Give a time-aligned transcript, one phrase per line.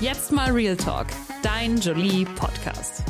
[0.00, 1.08] Jetzt mal Real Talk,
[1.42, 3.04] dein Jolie Podcast.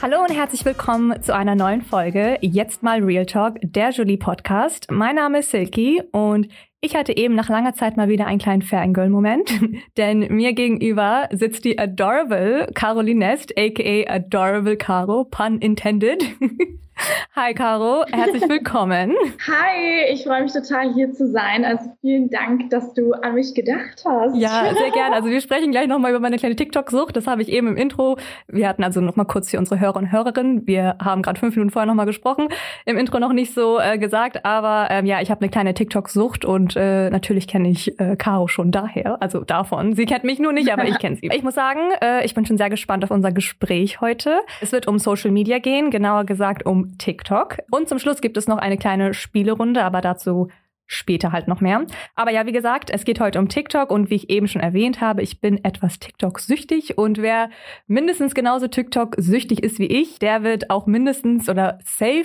[0.00, 4.86] Hallo und herzlich willkommen zu einer neuen Folge Jetzt mal Real Talk, der Jolie Podcast.
[4.88, 6.46] Mein Name ist Silky und
[6.80, 9.50] ich hatte eben nach langer Zeit mal wieder einen kleinen Fangirl-Moment,
[9.96, 16.22] denn mir gegenüber sitzt die adorable Caroline Nest, aka Adorable Caro, pun intended.
[17.36, 19.14] Hi Caro, herzlich willkommen.
[19.46, 21.64] Hi, ich freue mich total hier zu sein.
[21.64, 24.36] Also vielen Dank, dass du an mich gedacht hast.
[24.36, 25.14] Ja, sehr gerne.
[25.14, 27.16] Also wir sprechen gleich nochmal über meine kleine TikTok-Sucht.
[27.16, 28.18] Das habe ich eben im Intro.
[28.48, 30.66] Wir hatten also nochmal kurz für unsere Hörer und Hörerinnen.
[30.66, 32.48] Wir haben gerade fünf Minuten vorher nochmal gesprochen.
[32.84, 36.44] Im Intro noch nicht so äh, gesagt, aber ähm, ja, ich habe eine kleine TikTok-Sucht
[36.44, 39.94] und äh, natürlich kenne ich äh, Caro schon daher, also davon.
[39.94, 41.28] Sie kennt mich nur nicht, aber ich kenne sie.
[41.38, 44.40] Ich muss sagen, äh, ich bin schon sehr gespannt auf unser Gespräch heute.
[44.60, 47.58] Es wird um Social Media gehen, genauer gesagt um TikTok.
[47.70, 50.48] Und zum Schluss gibt es noch eine kleine Spielerunde, aber dazu
[50.88, 51.84] später halt noch mehr.
[52.16, 55.00] Aber ja, wie gesagt, es geht heute um TikTok und wie ich eben schon erwähnt
[55.00, 57.50] habe, ich bin etwas TikTok-süchtig und wer
[57.86, 62.24] mindestens genauso TikTok-süchtig ist wie ich, der wird auch mindestens oder safe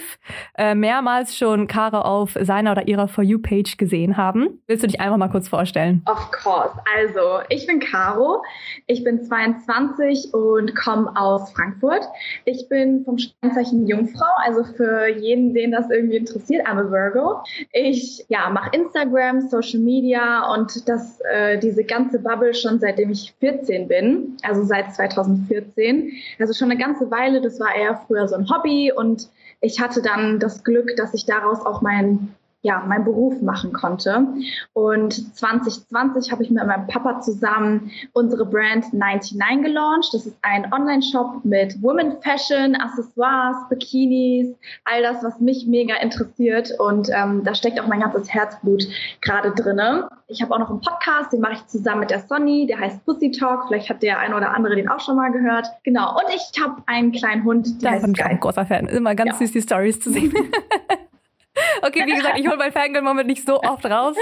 [0.57, 4.61] äh, mehrmals schon Kara auf seiner oder ihrer For You-Page gesehen haben.
[4.67, 6.01] Willst du dich einfach mal kurz vorstellen?
[6.09, 6.73] Of course.
[6.97, 8.41] Also, ich bin Caro,
[8.87, 12.07] ich bin 22 und komme aus Frankfurt.
[12.45, 17.43] Ich bin vom Sternzeichen Jungfrau, also für jeden, den das irgendwie interessiert, I'm a Virgo.
[17.73, 23.33] Ich, ja, mache Instagram, Social Media und das, äh, diese ganze Bubble schon seitdem ich
[23.39, 26.11] 14 bin, also seit 2014.
[26.39, 27.41] Also schon eine ganze Weile.
[27.41, 29.29] Das war eher früher so ein Hobby und
[29.61, 32.33] ich hatte dann das Glück, dass ich daraus auch mein
[32.63, 34.25] ja, meinen Beruf machen konnte.
[34.71, 40.13] Und 2020 habe ich mit meinem Papa zusammen unsere Brand 99 gelauncht.
[40.13, 44.55] Das ist ein Online-Shop mit Women Fashion, Accessoires, Bikinis,
[44.85, 46.71] all das, was mich mega interessiert.
[46.79, 48.87] Und ähm, da steckt auch mein ganzes Herzblut
[49.19, 50.07] gerade drinne.
[50.27, 53.05] Ich habe auch noch einen Podcast, den mache ich zusammen mit der Sonny, der heißt
[53.05, 53.65] Pussy Talk.
[53.67, 55.67] Vielleicht hat der eine oder andere den auch schon mal gehört.
[55.83, 56.15] Genau.
[56.15, 58.87] Und ich habe einen kleinen Hund, der Davon heißt großer Fan.
[58.87, 59.37] Immer ganz ja.
[59.39, 60.33] süß, die Stories zu sehen.
[61.81, 64.15] Okay, wie gesagt, ich hole mein Fangirl-Moment nicht so oft raus.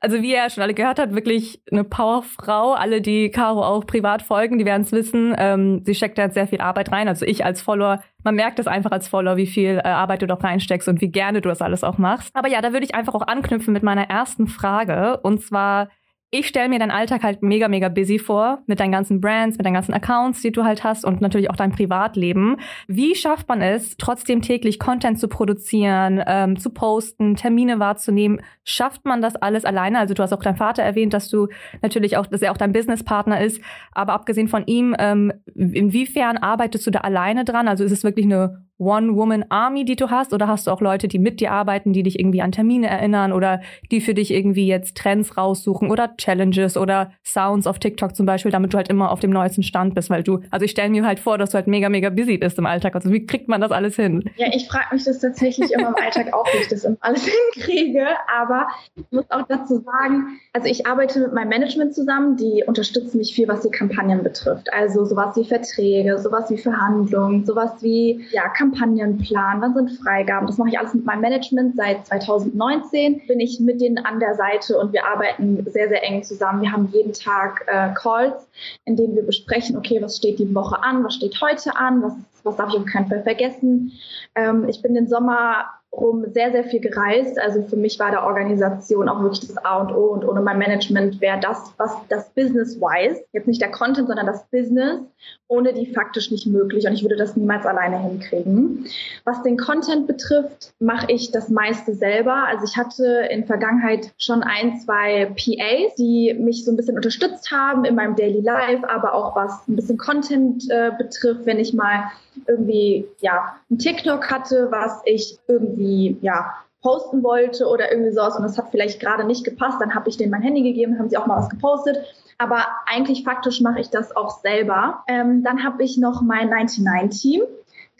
[0.00, 2.72] Also wie ihr ja schon alle gehört habt, wirklich eine Powerfrau.
[2.72, 5.34] Alle, die Caro auch privat folgen, die werden es wissen.
[5.38, 7.08] Ähm, sie steckt da sehr viel Arbeit rein.
[7.08, 10.26] Also ich als Follower, man merkt es einfach als Follower, wie viel äh, Arbeit du
[10.26, 12.30] doch reinsteckst und wie gerne du das alles auch machst.
[12.34, 15.20] Aber ja, da würde ich einfach auch anknüpfen mit meiner ersten Frage.
[15.22, 15.88] Und zwar,
[16.34, 19.64] ich stelle mir deinen Alltag halt mega, mega busy vor, mit deinen ganzen Brands, mit
[19.64, 22.56] deinen ganzen Accounts, die du halt hast und natürlich auch dein Privatleben.
[22.88, 28.40] Wie schafft man es, trotzdem täglich Content zu produzieren, ähm, zu posten, Termine wahrzunehmen?
[28.64, 30.00] Schafft man das alles alleine?
[30.00, 31.46] Also du hast auch deinen Vater erwähnt, dass du
[31.82, 33.62] natürlich auch, dass er auch dein Businesspartner ist.
[33.92, 37.68] Aber abgesehen von ihm, ähm, inwiefern arbeitest du da alleine dran?
[37.68, 40.32] Also ist es wirklich eine One-Woman-Army, die du hast?
[40.32, 43.32] Oder hast du auch Leute, die mit dir arbeiten, die dich irgendwie an Termine erinnern
[43.32, 48.26] oder die für dich irgendwie jetzt Trends raussuchen oder Challenges oder Sounds auf TikTok zum
[48.26, 50.10] Beispiel, damit du halt immer auf dem neuesten Stand bist?
[50.10, 52.58] Weil du, also ich stelle mir halt vor, dass du halt mega, mega busy bist
[52.58, 52.94] im Alltag.
[52.94, 54.30] Also wie kriegt man das alles hin?
[54.36, 57.26] Ja, ich frage mich das tatsächlich immer im Alltag auch, wie ich das immer alles
[57.54, 58.06] hinkriege.
[58.36, 63.18] Aber ich muss auch dazu sagen, also ich arbeite mit meinem Management zusammen, die unterstützen
[63.18, 64.72] mich viel, was die Kampagnen betrifft.
[64.72, 70.46] Also sowas wie Verträge, sowas wie Verhandlungen, sowas wie, ja, Kampagnenplan, wann sind Freigaben.
[70.46, 71.76] Das mache ich alles mit meinem Management.
[71.76, 76.22] Seit 2019 bin ich mit denen an der Seite und wir arbeiten sehr, sehr eng
[76.22, 76.62] zusammen.
[76.62, 78.48] Wir haben jeden Tag äh, Calls,
[78.86, 82.14] in denen wir besprechen, okay, was steht die Woche an, was steht heute an, was,
[82.42, 83.92] was darf ich auf keinen Fall vergessen.
[84.34, 87.38] Ähm, ich bin den Sommer rum sehr, sehr viel gereist.
[87.38, 90.58] Also für mich war der Organisation auch wirklich das A und O und ohne mein
[90.58, 95.00] Management wäre das, was das Business-wise, jetzt nicht der Content, sondern das Business,
[95.48, 98.86] ohne die faktisch nicht möglich und ich würde das niemals alleine hinkriegen.
[99.24, 102.46] Was den Content betrifft, mache ich das meiste selber.
[102.46, 107.50] Also ich hatte in Vergangenheit schon ein, zwei PAs, die mich so ein bisschen unterstützt
[107.50, 111.74] haben in meinem Daily Life, aber auch was ein bisschen Content äh, betrifft, wenn ich
[111.74, 112.04] mal
[112.46, 118.44] irgendwie ja ein TikTok hatte, was ich irgendwie ja posten wollte oder irgendwie sowas und
[118.44, 121.16] es hat vielleicht gerade nicht gepasst, dann habe ich denen mein Handy gegeben, haben sie
[121.16, 121.98] auch mal was gepostet.
[122.36, 125.04] Aber eigentlich faktisch mache ich das auch selber.
[125.08, 127.42] Ähm, dann habe ich noch mein 99-Team.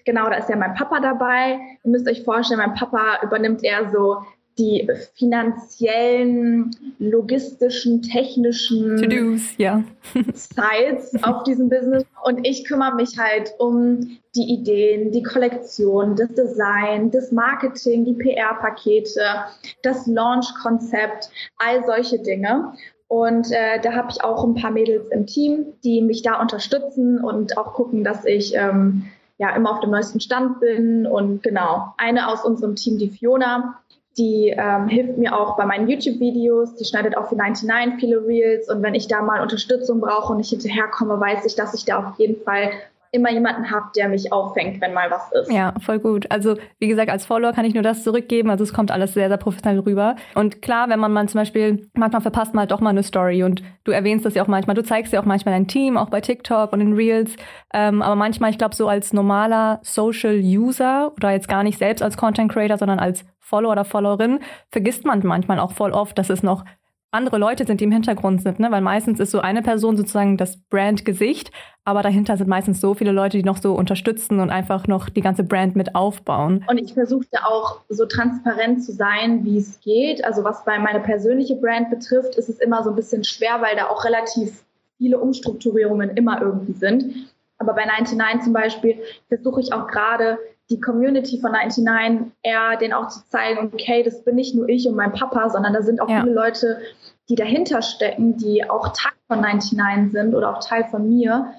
[0.04, 1.58] Genau, da ist ja mein Papa dabei.
[1.82, 4.22] Ihr müsst euch vorstellen, mein Papa übernimmt eher so
[4.58, 9.82] die finanziellen, logistischen, technischen To-Dos, ja.
[10.32, 12.04] Sites auf diesem Business.
[12.24, 18.14] Und ich kümmere mich halt um die Ideen, die Kollektion, das Design, das Marketing, die
[18.14, 19.20] PR-Pakete,
[19.82, 22.72] das Launch-Konzept, all solche Dinge.
[23.08, 27.22] Und äh, da habe ich auch ein paar Mädels im Team, die mich da unterstützen
[27.22, 29.04] und auch gucken, dass ich ähm,
[29.38, 31.06] ja immer auf dem neuesten Stand bin.
[31.06, 33.78] Und genau, eine aus unserem Team, die Fiona,
[34.16, 36.76] Die ähm, hilft mir auch bei meinen YouTube-Videos.
[36.76, 38.70] Die schneidet auch für 99 viele Reels.
[38.70, 41.98] Und wenn ich da mal Unterstützung brauche und nicht hinterherkomme, weiß ich, dass ich da
[41.98, 42.70] auf jeden Fall
[43.14, 45.50] immer jemanden habe, der mich auffängt, wenn mal was ist.
[45.50, 46.30] Ja, voll gut.
[46.30, 48.50] Also wie gesagt, als Follower kann ich nur das zurückgeben.
[48.50, 50.16] Also es kommt alles sehr, sehr professionell rüber.
[50.34, 53.44] Und klar, wenn man mal zum Beispiel, manchmal verpasst man halt doch mal eine Story
[53.44, 56.10] und du erwähnst das ja auch manchmal, du zeigst ja auch manchmal dein Team, auch
[56.10, 57.36] bei TikTok und in Reels.
[57.72, 62.02] Ähm, aber manchmal, ich glaube, so als normaler Social User oder jetzt gar nicht selbst
[62.02, 64.40] als Content Creator, sondern als Follower oder Followerin,
[64.70, 66.64] vergisst man manchmal auch voll oft, dass es noch
[67.14, 68.70] andere Leute sind, die im Hintergrund sind, ne?
[68.70, 71.50] weil meistens ist so eine Person sozusagen das Brand-Gesicht,
[71.84, 75.20] aber dahinter sind meistens so viele Leute, die noch so unterstützen und einfach noch die
[75.20, 76.64] ganze Brand mit aufbauen.
[76.68, 80.24] Und ich versuchte auch so transparent zu sein, wie es geht.
[80.24, 83.76] Also was bei meiner persönliche Brand betrifft, ist es immer so ein bisschen schwer, weil
[83.76, 84.64] da auch relativ
[84.98, 87.30] viele Umstrukturierungen immer irgendwie sind.
[87.58, 90.38] Aber bei 99 zum Beispiel versuche ich auch gerade
[90.70, 94.88] die Community von 99 eher den auch zu zeigen, okay, das bin nicht nur ich
[94.88, 96.22] und mein Papa, sondern da sind auch ja.
[96.22, 96.78] viele Leute,
[97.28, 101.54] die dahinter stecken, die auch Teil von 99 sind oder auch Teil von mir.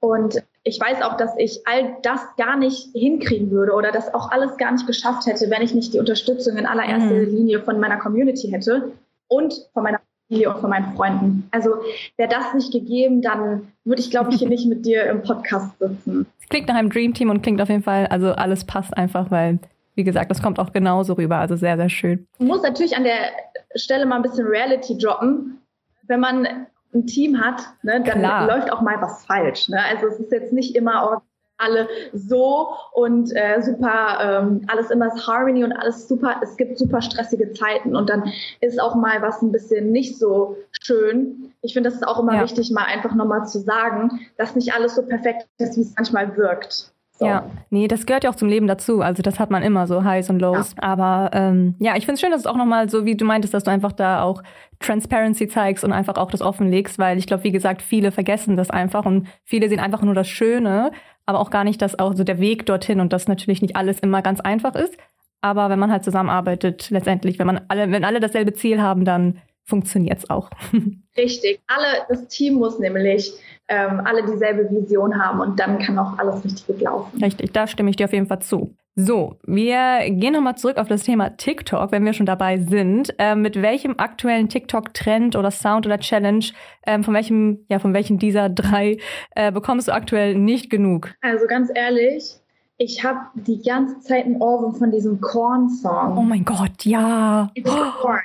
[0.00, 4.30] Und ich weiß auch, dass ich all das gar nicht hinkriegen würde oder das auch
[4.30, 7.36] alles gar nicht geschafft hätte, wenn ich nicht die Unterstützung in allererster mhm.
[7.36, 8.92] Linie von meiner Community hätte
[9.28, 11.48] und von meiner Familie und von meinen Freunden.
[11.52, 11.70] Also
[12.16, 15.78] wäre das nicht gegeben, dann würde ich, glaube ich, hier nicht mit dir im Podcast
[15.78, 16.26] sitzen.
[16.40, 19.58] Es klingt nach einem Dreamteam und klingt auf jeden Fall, also alles passt einfach, weil,
[19.96, 21.38] wie gesagt, das kommt auch genauso rüber.
[21.38, 22.28] Also sehr, sehr schön.
[22.38, 23.32] Ich muss natürlich an der
[23.74, 25.58] Stelle mal ein bisschen Reality droppen.
[26.02, 26.46] Wenn man
[26.94, 28.46] ein Team hat, ne, dann Klar.
[28.46, 29.68] läuft auch mal was falsch.
[29.68, 29.78] Ne?
[29.90, 31.22] Also es ist jetzt nicht immer
[31.58, 36.36] alle so und äh, super, ähm, alles immer ist Harmony und alles super.
[36.42, 40.56] Es gibt super stressige Zeiten und dann ist auch mal was ein bisschen nicht so
[40.82, 41.54] schön.
[41.62, 42.42] Ich finde, das ist auch immer ja.
[42.42, 46.36] wichtig, mal einfach nochmal zu sagen, dass nicht alles so perfekt ist, wie es manchmal
[46.36, 46.92] wirkt.
[47.18, 47.26] So.
[47.26, 49.00] Ja, nee, das gehört ja auch zum Leben dazu.
[49.00, 50.74] Also das hat man immer so Highs und Lows.
[50.76, 50.82] Ja.
[50.82, 53.54] Aber ähm, ja, ich finde es schön, dass es auch nochmal so, wie du meintest,
[53.54, 54.42] dass du einfach da auch
[54.80, 58.70] Transparency zeigst und einfach auch das offenlegst, weil ich glaube, wie gesagt, viele vergessen das
[58.70, 60.90] einfach und viele sehen einfach nur das Schöne,
[61.24, 64.00] aber auch gar nicht, dass auch so der Weg dorthin und dass natürlich nicht alles
[64.00, 64.96] immer ganz einfach ist.
[65.40, 69.38] Aber wenn man halt zusammenarbeitet, letztendlich, wenn man alle, wenn alle dasselbe Ziel haben, dann
[69.66, 70.48] funktioniert es auch.
[71.16, 71.60] Richtig.
[71.66, 73.32] Alle, das Team muss nämlich
[73.68, 77.22] ähm, alle dieselbe Vision haben und dann kann auch alles richtig gut laufen.
[77.22, 78.74] Richtig, da stimme ich dir auf jeden Fall zu.
[78.94, 83.14] So, wir gehen nochmal zurück auf das Thema TikTok, wenn wir schon dabei sind.
[83.18, 86.46] Ähm, mit welchem aktuellen TikTok-Trend oder Sound oder Challenge,
[86.86, 88.98] ähm, von welchem, ja, von welchen dieser drei
[89.34, 91.12] äh, bekommst du aktuell nicht genug?
[91.20, 92.36] Also ganz ehrlich,
[92.78, 96.16] ich habe die ganze Zeit ein Ohrwurm von diesem Korn-Song.
[96.16, 97.50] Oh mein Gott, ja.
[97.54, 98.20] It's Korn.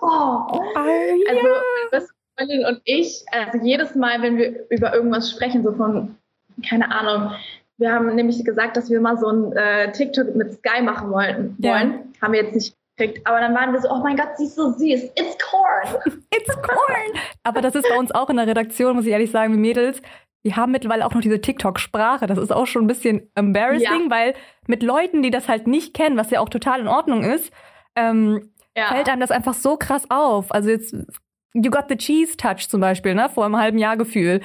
[0.00, 0.46] Oh.
[0.50, 0.80] oh ja.
[1.28, 1.48] Also,
[1.90, 6.16] was Freundin und ich, also jedes Mal, wenn wir über irgendwas sprechen, so von,
[6.68, 7.32] keine Ahnung,
[7.76, 11.56] wir haben nämlich gesagt, dass wir mal so ein äh, TikTok mit Sky machen wollten,
[11.58, 11.72] ja.
[11.72, 12.12] wollen.
[12.20, 13.26] Haben wir jetzt nicht gekriegt.
[13.26, 14.80] Aber dann waren wir so, oh mein Gott, sie ist so süß.
[15.16, 16.02] It's corn.
[16.30, 17.20] It's corn.
[17.42, 20.00] Aber das ist bei uns auch in der Redaktion, muss ich ehrlich sagen, wie Mädels.
[20.42, 22.26] Wir haben mittlerweile auch noch diese TikTok-Sprache.
[22.26, 24.10] Das ist auch schon ein bisschen embarrassing, ja.
[24.10, 24.34] weil
[24.66, 27.50] mit Leuten, die das halt nicht kennen, was ja auch total in Ordnung ist,
[27.96, 28.86] ähm, ja.
[28.86, 30.52] fällt einem das einfach so krass auf.
[30.52, 30.94] Also jetzt
[31.54, 34.40] You Got the Cheese Touch zum Beispiel, ne, vor einem halben Jahr Gefühl.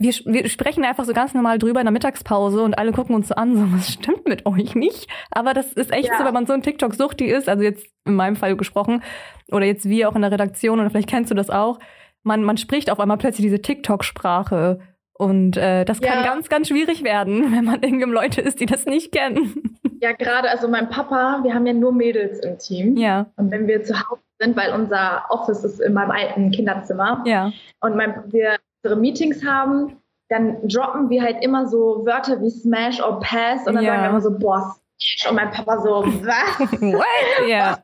[0.00, 3.28] Wir, wir sprechen einfach so ganz normal drüber in der Mittagspause und alle gucken uns
[3.28, 5.08] so an, so, was stimmt mit euch nicht?
[5.32, 6.18] Aber das ist echt ja.
[6.18, 9.02] so, wenn man so ein TikTok-Suchti ist, also jetzt in meinem Fall gesprochen,
[9.50, 11.80] oder jetzt wir auch in der Redaktion, oder vielleicht kennst du das auch,
[12.22, 14.78] man, man spricht auf einmal plötzlich diese TikTok-Sprache.
[15.14, 16.24] Und äh, das kann ja.
[16.24, 19.67] ganz, ganz schwierig werden, wenn man irgendwem Leute ist, die das nicht kennen.
[20.00, 22.96] Ja, gerade, also mein Papa, wir haben ja nur Mädels im Team.
[22.96, 23.26] Ja.
[23.36, 27.22] Und wenn wir zu Hause sind, weil unser Office ist in meinem alten Kinderzimmer.
[27.26, 27.52] Ja.
[27.80, 33.00] Und mein, wir unsere Meetings haben, dann droppen wir halt immer so Wörter wie Smash
[33.00, 33.92] oder Pass und dann ja.
[33.92, 35.26] sagen wir immer so, boah, Smash.
[35.28, 36.72] Und mein Papa so, was?
[36.80, 37.48] What?
[37.48, 37.78] Ja.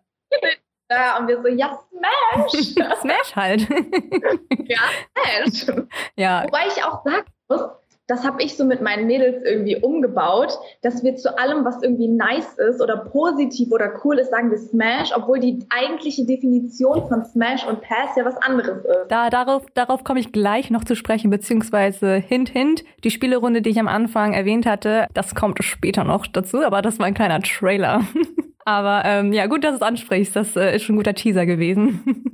[0.90, 2.74] Ja, und wir so, ja, Smash.
[3.00, 3.66] Smash halt.
[4.66, 4.80] ja,
[5.46, 5.76] Smash.
[6.16, 6.44] Ja.
[6.44, 7.60] Wobei ich auch sagen muss,
[8.06, 12.08] das habe ich so mit meinen Mädels irgendwie umgebaut, dass wir zu allem, was irgendwie
[12.08, 17.24] nice ist oder positiv oder cool ist, sagen wir Smash, obwohl die eigentliche Definition von
[17.24, 19.08] Smash und Pass ja was anderes ist.
[19.08, 23.70] Da, darauf, darauf komme ich gleich noch zu sprechen, beziehungsweise hint, hint, die Spielerunde, die
[23.70, 27.40] ich am Anfang erwähnt hatte, das kommt später noch dazu, aber das war ein kleiner
[27.40, 28.02] Trailer.
[28.66, 31.46] aber ähm, ja, gut, dass du es ansprichst, das äh, ist schon ein guter Teaser
[31.46, 32.33] gewesen.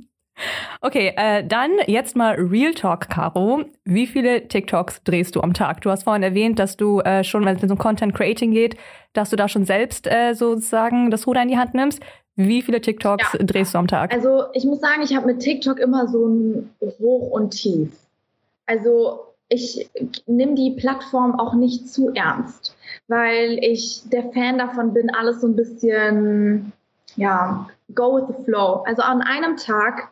[0.81, 3.65] Okay, äh, dann jetzt mal Real Talk, Caro.
[3.85, 5.81] Wie viele TikToks drehst du am Tag?
[5.81, 8.75] Du hast vorhin erwähnt, dass du äh, schon, wenn es um Content Creating geht,
[9.13, 12.01] dass du da schon selbst äh, sozusagen das Ruder in die Hand nimmst.
[12.35, 13.39] Wie viele TikToks ja.
[13.45, 14.13] drehst du am Tag?
[14.13, 16.69] Also ich muss sagen, ich habe mit TikTok immer so ein
[16.99, 17.91] Hoch und Tief.
[18.65, 19.19] Also
[19.49, 19.89] ich
[20.27, 22.75] nehme die Plattform auch nicht zu ernst,
[23.07, 26.71] weil ich der Fan davon bin, alles so ein bisschen
[27.15, 28.83] ja, go with the flow.
[28.85, 30.11] Also an einem Tag,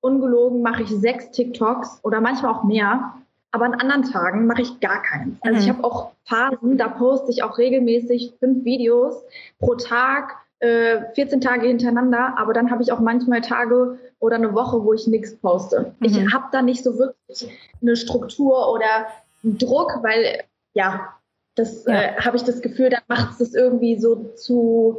[0.00, 3.14] ungelogen, mache ich sechs TikToks oder manchmal auch mehr.
[3.52, 5.36] Aber an anderen Tagen mache ich gar keins.
[5.42, 5.62] Also mhm.
[5.62, 9.24] ich habe auch Phasen, da poste ich auch regelmäßig fünf Videos
[9.58, 12.34] pro Tag, äh, 14 Tage hintereinander.
[12.36, 15.94] Aber dann habe ich auch manchmal Tage oder eine Woche, wo ich nichts poste.
[15.98, 16.06] Mhm.
[16.06, 17.48] Ich habe da nicht so wirklich
[17.82, 19.06] eine Struktur oder
[19.42, 21.14] einen Druck, weil ja,
[21.56, 21.94] das ja.
[21.94, 24.98] äh, habe ich das Gefühl, dann macht es das irgendwie so zu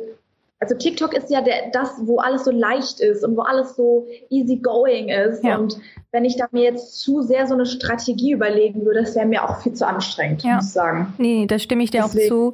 [0.62, 4.08] also TikTok ist ja der, das, wo alles so leicht ist und wo alles so
[4.30, 5.44] easy going ist.
[5.44, 5.58] Ja.
[5.58, 5.78] Und
[6.12, 9.44] wenn ich da mir jetzt zu sehr so eine Strategie überlegen würde, das wäre mir
[9.44, 10.58] auch viel zu anstrengend, ja.
[10.58, 11.14] muss ich sagen.
[11.18, 12.26] Nee, da stimme ich dir Deswegen.
[12.26, 12.54] auch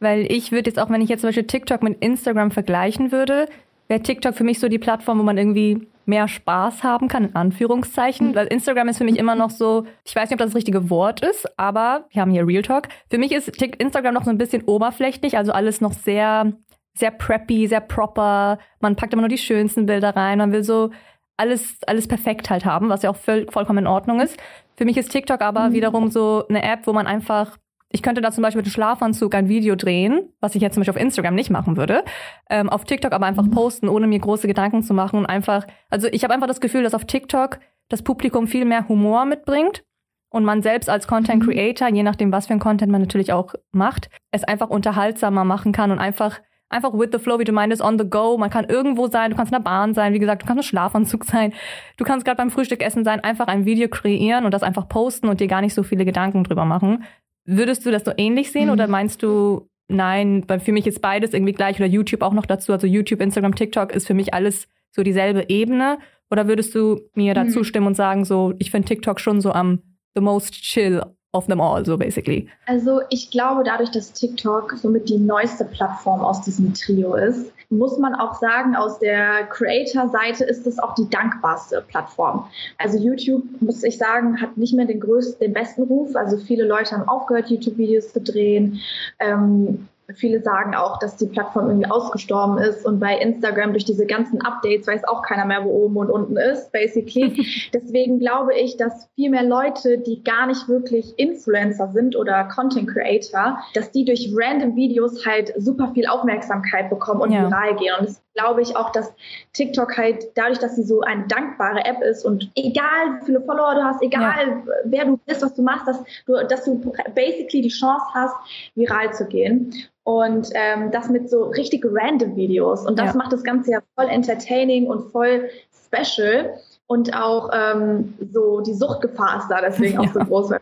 [0.00, 3.46] Weil ich würde jetzt auch, wenn ich jetzt zum Beispiel TikTok mit Instagram vergleichen würde,
[3.86, 7.36] wäre TikTok für mich so die Plattform, wo man irgendwie mehr Spaß haben kann, in
[7.36, 8.28] Anführungszeichen.
[8.28, 8.34] Mhm.
[8.34, 10.88] Weil Instagram ist für mich immer noch so, ich weiß nicht, ob das das richtige
[10.88, 12.88] Wort ist, aber wir haben hier Real Talk.
[13.10, 16.52] Für mich ist Instagram noch so ein bisschen oberflächlich, also alles noch sehr
[16.94, 18.58] sehr preppy, sehr proper.
[18.80, 20.38] Man packt immer nur die schönsten Bilder rein.
[20.38, 20.90] Man will so
[21.36, 24.38] alles, alles perfekt halt haben, was ja auch voll, vollkommen in Ordnung ist.
[24.76, 25.72] Für mich ist TikTok aber mhm.
[25.72, 27.56] wiederum so eine App, wo man einfach
[27.92, 30.80] ich könnte da zum Beispiel mit einem Schlafanzug ein Video drehen, was ich jetzt zum
[30.80, 32.04] Beispiel auf Instagram nicht machen würde,
[32.48, 33.50] ähm, auf TikTok aber einfach mhm.
[33.50, 36.82] posten, ohne mir große Gedanken zu machen und einfach, also ich habe einfach das Gefühl,
[36.82, 39.84] dass auf TikTok das Publikum viel mehr Humor mitbringt
[40.30, 41.50] und man selbst als Content mhm.
[41.50, 45.72] Creator, je nachdem, was für ein Content man natürlich auch macht, es einfach unterhaltsamer machen
[45.72, 46.40] kann und einfach
[46.72, 48.36] einfach with the flow, wie du meintest, on the go.
[48.38, 50.68] Man kann irgendwo sein, du kannst in der Bahn sein, wie gesagt, du kannst im
[50.68, 51.52] Schlafanzug sein,
[51.96, 55.28] du kannst gerade beim Frühstück essen sein, einfach ein Video kreieren und das einfach posten
[55.28, 57.04] und dir gar nicht so viele Gedanken drüber machen.
[57.44, 58.72] Würdest du das so ähnlich sehen mhm.
[58.72, 62.72] oder meinst du, nein, für mich ist beides irgendwie gleich oder YouTube auch noch dazu?
[62.72, 65.98] Also YouTube, Instagram, TikTok ist für mich alles so dieselbe Ebene.
[66.30, 67.64] Oder würdest du mir dazu mhm.
[67.64, 69.82] stimmen und sagen, so, ich finde TikTok schon so am
[70.14, 71.02] the most chill
[71.32, 72.48] of them all, so basically?
[72.66, 77.98] Also ich glaube, dadurch, dass TikTok somit die neueste Plattform aus diesem Trio ist, muss
[77.98, 82.46] man auch sagen, aus der Creator-Seite ist es auch die dankbarste Plattform.
[82.78, 86.14] Also YouTube, muss ich sagen, hat nicht mehr den größten, den besten Ruf.
[86.14, 88.80] Also viele Leute haben aufgehört, YouTube-Videos zu drehen.
[89.18, 94.06] Ähm, Viele sagen auch, dass die Plattform irgendwie ausgestorben ist und bei Instagram durch diese
[94.06, 97.46] ganzen Updates weiß auch keiner mehr, wo oben und unten ist, basically.
[97.72, 102.88] Deswegen glaube ich, dass viel mehr Leute, die gar nicht wirklich Influencer sind oder Content
[102.88, 107.46] Creator, dass die durch random Videos halt super viel Aufmerksamkeit bekommen und ja.
[107.48, 107.94] viral gehen.
[107.98, 109.12] Und das glaube ich auch, dass
[109.52, 113.74] TikTok halt dadurch, dass sie so eine dankbare App ist und egal wie viele Follower
[113.74, 114.72] du hast, egal ja.
[114.84, 118.34] wer du bist, was du machst, dass du, dass du basically die Chance hast,
[118.74, 119.72] viral zu gehen.
[120.04, 122.84] Und ähm, das mit so richtig random Videos.
[122.84, 123.18] Und das ja.
[123.18, 125.48] macht das Ganze ja voll entertaining und voll
[125.86, 126.58] special.
[126.86, 130.52] Und auch ähm, so die Suchtgefahr ist da deswegen auch so groß.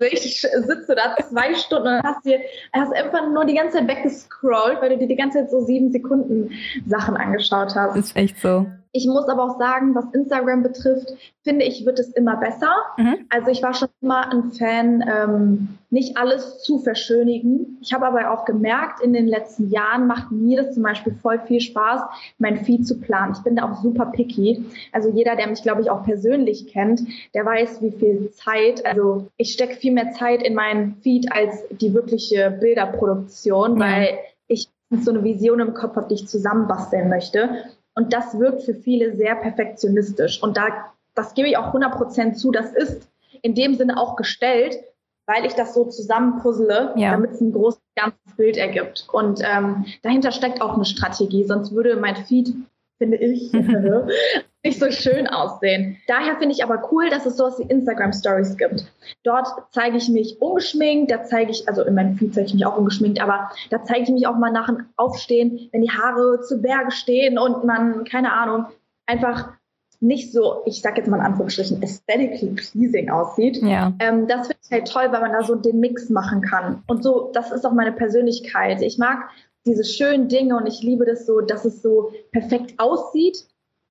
[0.00, 2.40] Ich sitze da zwei Stunden und hast dir
[2.72, 5.92] hast einfach nur die ganze Zeit weggescrollt, weil du dir die ganze Zeit so sieben
[5.92, 6.50] Sekunden
[6.86, 7.94] Sachen angeschaut hast.
[7.94, 8.66] Das ist echt so.
[8.96, 11.12] Ich muss aber auch sagen, was Instagram betrifft,
[11.42, 12.72] finde ich, wird es immer besser.
[12.96, 13.26] Mhm.
[13.28, 17.76] Also ich war schon immer ein Fan, ähm, nicht alles zu verschönigen.
[17.82, 21.38] Ich habe aber auch gemerkt, in den letzten Jahren macht mir das zum Beispiel voll
[21.40, 22.00] viel Spaß,
[22.38, 23.34] mein Feed zu planen.
[23.36, 24.64] Ich bin da auch super picky.
[24.92, 27.02] Also jeder, der mich, glaube ich, auch persönlich kennt,
[27.34, 31.64] der weiß, wie viel Zeit, also ich stecke viel mehr Zeit in meinen Feed als
[31.70, 33.86] die wirkliche Bilderproduktion, ja.
[33.86, 37.66] weil ich so eine Vision im Kopf habe, die ich zusammenbasteln möchte.
[37.96, 40.42] Und das wirkt für viele sehr perfektionistisch.
[40.42, 42.52] Und da, das gebe ich auch 100 Prozent zu.
[42.52, 43.08] Das ist
[43.42, 44.78] in dem Sinne auch gestellt,
[45.26, 47.10] weil ich das so zusammenpuzzle, ja.
[47.12, 49.08] damit es ein großes ganzes Bild ergibt.
[49.12, 51.44] Und ähm, dahinter steckt auch eine Strategie.
[51.44, 52.54] Sonst würde mein Feed,
[52.98, 53.50] finde ich,
[54.66, 55.96] nicht so schön aussehen.
[56.06, 58.86] Daher finde ich aber cool, dass es sowas wie Instagram Stories gibt.
[59.22, 62.66] Dort zeige ich mich ungeschminkt, da zeige ich, also in meinem Feed zeige ich mich
[62.66, 66.40] auch ungeschminkt, aber da zeige ich mich auch mal nach dem Aufstehen, wenn die Haare
[66.42, 68.66] zu Berge stehen und man, keine Ahnung,
[69.06, 69.52] einfach
[70.00, 73.62] nicht so, ich sag jetzt mal in Anführungsstrichen, aesthetically pleasing aussieht.
[73.62, 73.94] Ja.
[73.98, 76.82] Ähm, das finde ich halt toll, weil man da so den Mix machen kann.
[76.86, 78.82] Und so, das ist auch meine Persönlichkeit.
[78.82, 79.30] Ich mag
[79.64, 83.46] diese schönen Dinge und ich liebe das so, dass es so perfekt aussieht,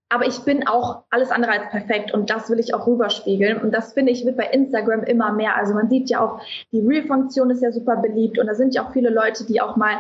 [0.10, 3.60] aber ich bin auch alles andere als perfekt und das will ich auch rüberspiegeln.
[3.60, 5.56] Und das finde ich wird bei Instagram immer mehr.
[5.56, 6.40] Also man sieht ja auch,
[6.72, 9.76] die Reel-Funktion ist ja super beliebt und da sind ja auch viele Leute, die auch
[9.76, 9.96] mal,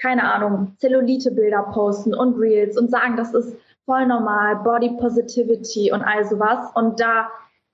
[0.00, 6.02] keine Ahnung, Zellulite-Bilder posten und Reels und sagen, das ist voll normal, Body Positivity und
[6.02, 6.70] all sowas.
[6.74, 7.28] Und da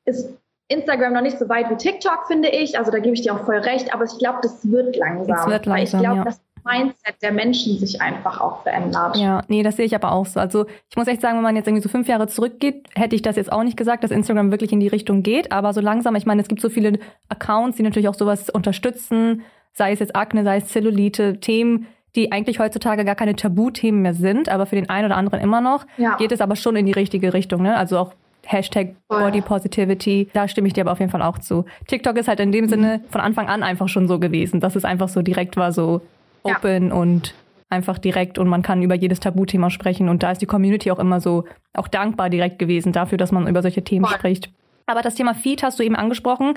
[0.06, 0.34] ist
[0.68, 2.78] Instagram noch nicht so weit wie TikTok, finde ich.
[2.78, 5.26] Also da gebe ich dir auch voll recht, aber ich glaube, das wird langsam.
[5.26, 5.72] Das wird langsam.
[5.72, 6.24] Weil ich glaube, ja.
[6.24, 9.16] dass Mindset der Menschen sich einfach auch verändert.
[9.16, 10.40] Ja, nee, das sehe ich aber auch so.
[10.40, 13.22] Also ich muss echt sagen, wenn man jetzt irgendwie so fünf Jahre zurückgeht, hätte ich
[13.22, 15.52] das jetzt auch nicht gesagt, dass Instagram wirklich in die Richtung geht.
[15.52, 16.98] Aber so langsam, ich meine, es gibt so viele
[17.28, 21.86] Accounts, die natürlich auch sowas unterstützen, sei es jetzt Akne, sei es Zellulite, Themen,
[22.16, 25.60] die eigentlich heutzutage gar keine Tabuthemen mehr sind, aber für den einen oder anderen immer
[25.60, 26.16] noch, ja.
[26.16, 27.62] geht es aber schon in die richtige Richtung.
[27.62, 27.76] Ne?
[27.76, 28.14] Also auch
[28.46, 30.28] Hashtag Body Positivity.
[30.32, 31.64] Da stimme ich dir aber auf jeden Fall auch zu.
[31.86, 32.68] TikTok ist halt in dem mhm.
[32.68, 36.00] Sinne von Anfang an einfach schon so gewesen, dass es einfach so direkt war, so
[36.42, 36.94] open ja.
[36.94, 37.34] und
[37.68, 40.08] einfach direkt und man kann über jedes Tabuthema sprechen.
[40.08, 43.46] Und da ist die Community auch immer so auch dankbar direkt gewesen dafür, dass man
[43.46, 44.16] über solche Themen Voll.
[44.16, 44.50] spricht.
[44.86, 46.54] Aber das Thema Feed hast du eben angesprochen.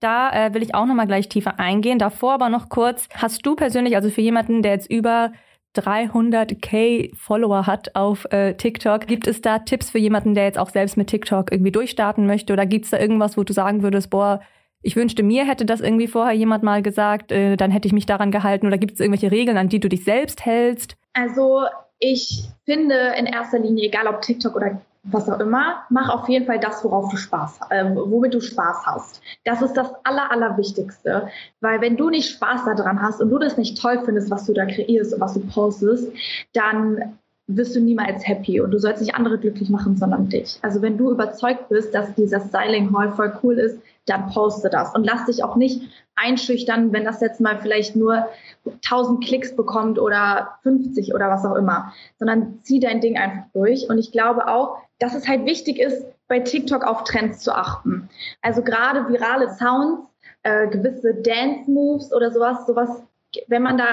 [0.00, 1.98] Da äh, will ich auch nochmal gleich tiefer eingehen.
[1.98, 5.32] Davor aber noch kurz, hast du persönlich, also für jemanden, der jetzt über
[5.76, 9.06] 300k Follower hat auf äh, TikTok.
[9.06, 12.52] Gibt es da Tipps für jemanden, der jetzt auch selbst mit TikTok irgendwie durchstarten möchte?
[12.52, 14.40] Oder gibt es da irgendwas, wo du sagen würdest, boah,
[14.86, 18.06] ich wünschte mir, hätte das irgendwie vorher jemand mal gesagt, äh, dann hätte ich mich
[18.06, 18.68] daran gehalten.
[18.68, 20.96] Oder gibt es irgendwelche Regeln, an die du dich selbst hältst?
[21.12, 21.64] Also
[21.98, 26.46] ich finde in erster Linie, egal ob TikTok oder was auch immer, mach auf jeden
[26.46, 29.20] Fall das, worauf du Spaß, äh, womit du Spaß hast.
[29.44, 31.28] Das ist das Aller, Allerwichtigste.
[31.60, 34.52] Weil wenn du nicht Spaß daran hast und du das nicht toll findest, was du
[34.52, 36.12] da kreierst und was du postest,
[36.52, 40.58] dann wirst du niemals happy und du sollst nicht andere glücklich machen, sondern dich.
[40.62, 44.94] Also wenn du überzeugt bist, dass dieser Styling Hall voll cool ist, dann poste das
[44.94, 45.82] und lass dich auch nicht
[46.14, 48.28] einschüchtern, wenn das jetzt mal vielleicht nur
[48.64, 53.88] 1000 Klicks bekommt oder 50 oder was auch immer, sondern zieh dein Ding einfach durch.
[53.90, 58.08] Und ich glaube auch, dass es halt wichtig ist, bei TikTok auf Trends zu achten.
[58.42, 60.08] Also gerade virale Sounds,
[60.42, 63.02] äh, gewisse Dance Moves oder sowas, sowas
[63.48, 63.84] wenn man da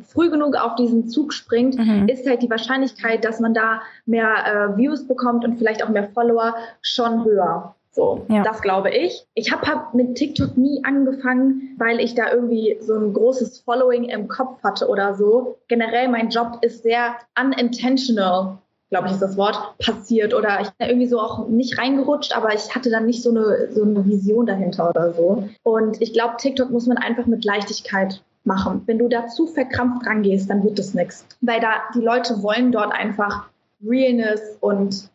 [0.00, 2.08] früh genug auf diesen Zug springt, mhm.
[2.08, 6.08] ist halt die Wahrscheinlichkeit, dass man da mehr äh, Views bekommt und vielleicht auch mehr
[6.14, 7.75] Follower schon höher.
[7.96, 8.42] So, ja.
[8.42, 9.26] das glaube ich.
[9.32, 14.04] Ich habe hab mit TikTok nie angefangen, weil ich da irgendwie so ein großes Following
[14.10, 15.56] im Kopf hatte oder so.
[15.68, 20.88] Generell mein Job ist sehr unintentional glaube ich, ist das Wort, passiert oder ich bin
[20.88, 24.46] irgendwie so auch nicht reingerutscht, aber ich hatte dann nicht so eine, so eine Vision
[24.46, 25.48] dahinter oder so.
[25.64, 28.82] Und ich glaube, TikTok muss man einfach mit Leichtigkeit machen.
[28.86, 31.26] Wenn du da zu verkrampft rangehst, dann wird das nichts.
[31.40, 33.48] Weil da die Leute wollen dort einfach
[33.84, 35.10] Realness und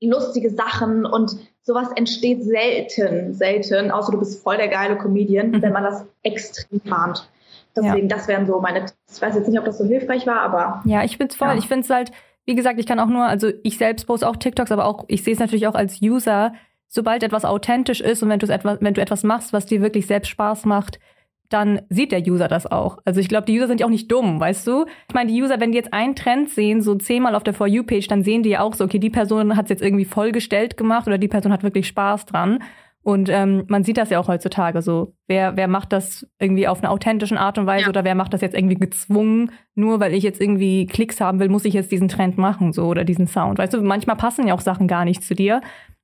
[0.00, 5.62] lustige Sachen und sowas entsteht selten, selten, außer du bist voll der geile Comedian, mhm.
[5.62, 7.28] wenn man das extrem plant.
[7.76, 8.16] Deswegen, ja.
[8.16, 10.82] das wären so meine, ich weiß jetzt nicht, ob das so hilfreich war, aber.
[10.86, 11.48] Ja, ich find's voll.
[11.48, 11.56] Ja.
[11.56, 12.12] Ich find's halt,
[12.46, 15.24] wie gesagt, ich kann auch nur, also ich selbst poste auch TikToks, aber auch, ich
[15.24, 16.54] sehe es natürlich auch als User,
[16.86, 20.06] sobald etwas authentisch ist und wenn du etwas, wenn du etwas machst, was dir wirklich
[20.06, 21.00] selbst Spaß macht,
[21.48, 22.98] dann sieht der User das auch.
[23.04, 24.86] Also ich glaube, die User sind ja auch nicht dumm, weißt du?
[25.08, 27.66] Ich meine, die User, wenn die jetzt einen Trend sehen, so zehnmal auf der For
[27.66, 30.76] You-Page, dann sehen die ja auch so, okay, die Person hat es jetzt irgendwie vollgestellt
[30.76, 32.60] gemacht oder die Person hat wirklich Spaß dran.
[33.06, 35.14] Und ähm, man sieht das ja auch heutzutage so.
[35.28, 37.88] Wer, wer macht das irgendwie auf eine authentische Art und Weise ja.
[37.88, 41.48] oder wer macht das jetzt irgendwie gezwungen, nur weil ich jetzt irgendwie Klicks haben will,
[41.48, 43.58] muss ich jetzt diesen Trend machen, so oder diesen Sound.
[43.58, 45.60] Weißt du, manchmal passen ja auch Sachen gar nicht zu dir.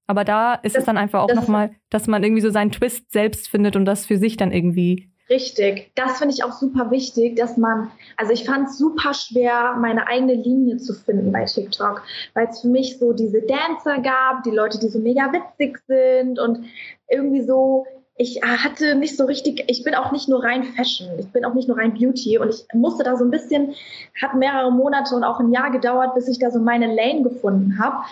[0.07, 3.11] Aber da ist das, es dann einfach auch nochmal, dass man irgendwie so seinen Twist
[3.11, 7.37] selbst findet und das für sich dann irgendwie Richtig, das finde ich auch super wichtig,
[7.37, 12.03] dass man, also ich fand es super schwer, meine eigene Linie zu finden bei TikTok,
[12.35, 16.39] weil es für mich so diese Dancer gab, die Leute, die so mega witzig sind
[16.39, 16.65] und
[17.09, 21.31] irgendwie so, ich hatte nicht so richtig, ich bin auch nicht nur rein Fashion, ich
[21.33, 23.75] bin auch nicht nur rein Beauty und ich musste da so ein bisschen,
[24.21, 27.79] hat mehrere Monate und auch ein Jahr gedauert, bis ich da so meine Lane gefunden
[27.79, 28.05] habe.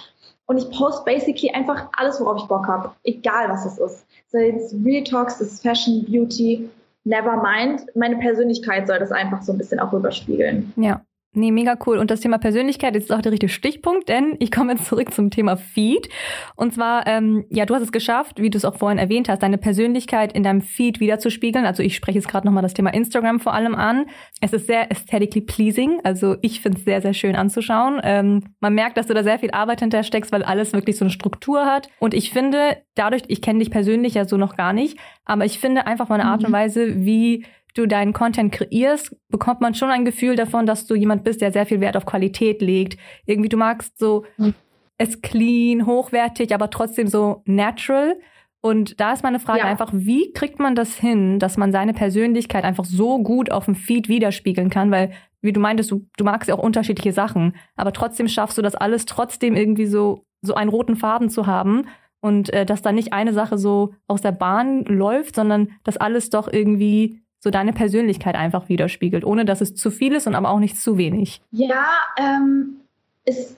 [0.46, 4.06] Und ich poste basically einfach alles, worauf ich Bock habe, egal was es ist.
[4.28, 6.68] Sei es Real Talks, ist Fashion, Beauty,
[7.04, 7.86] never mind.
[7.94, 10.72] Meine Persönlichkeit soll das einfach so ein bisschen auch rüberspiegeln.
[10.76, 11.04] Ja.
[11.32, 11.98] Nee, mega cool.
[11.98, 15.30] Und das Thema Persönlichkeit ist auch der richtige Stichpunkt, denn ich komme jetzt zurück zum
[15.30, 16.08] Thema Feed.
[16.56, 19.44] Und zwar, ähm, ja, du hast es geschafft, wie du es auch vorhin erwähnt hast,
[19.44, 21.66] deine Persönlichkeit in deinem Feed wiederzuspiegeln.
[21.66, 24.06] Also ich spreche jetzt gerade nochmal das Thema Instagram vor allem an.
[24.40, 26.00] Es ist sehr aesthetically pleasing.
[26.02, 28.00] Also ich finde es sehr, sehr schön anzuschauen.
[28.02, 31.12] Ähm, man merkt, dass du da sehr viel Arbeit hintersteckst, weil alles wirklich so eine
[31.12, 31.88] Struktur hat.
[32.00, 35.60] Und ich finde, dadurch, ich kenne dich persönlich ja so noch gar nicht, aber ich
[35.60, 36.54] finde einfach mal eine Art und mhm.
[36.54, 41.24] Weise, wie du deinen Content kreierst, bekommt man schon ein Gefühl davon, dass du jemand
[41.24, 42.98] bist, der sehr viel Wert auf Qualität legt.
[43.26, 44.54] Irgendwie du magst so mhm.
[44.98, 48.16] es clean, hochwertig, aber trotzdem so natural.
[48.62, 49.64] Und da ist meine Frage ja.
[49.66, 53.74] einfach, wie kriegt man das hin, dass man seine Persönlichkeit einfach so gut auf dem
[53.74, 54.90] Feed widerspiegeln kann?
[54.90, 58.62] Weil, wie du meintest, du, du magst ja auch unterschiedliche Sachen, aber trotzdem schaffst du
[58.62, 61.86] das alles trotzdem irgendwie so, so einen roten Faden zu haben
[62.20, 66.30] und äh, dass da nicht eine Sache so aus der Bahn läuft, sondern dass alles
[66.30, 70.50] doch irgendwie so deine Persönlichkeit einfach widerspiegelt, ohne dass es zu viel ist und aber
[70.50, 71.42] auch nicht zu wenig?
[71.50, 71.86] Ja,
[72.18, 72.80] ähm,
[73.24, 73.56] es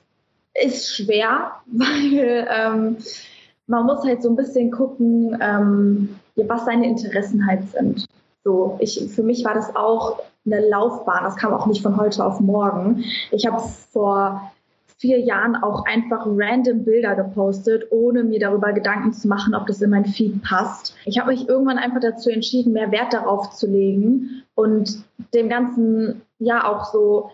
[0.54, 2.96] ist schwer, weil ähm,
[3.66, 8.06] man muss halt so ein bisschen gucken, ähm, was seine Interessen halt sind.
[8.44, 11.24] So, ich, für mich war das auch eine Laufbahn.
[11.24, 13.04] Das kam auch nicht von heute auf morgen.
[13.30, 14.51] Ich habe vor
[15.02, 19.82] vier Jahren auch einfach random Bilder gepostet, ohne mir darüber Gedanken zu machen, ob das
[19.82, 20.94] in mein Feed passt.
[21.04, 25.02] Ich habe mich irgendwann einfach dazu entschieden, mehr Wert darauf zu legen und
[25.34, 27.30] dem Ganzen ja auch so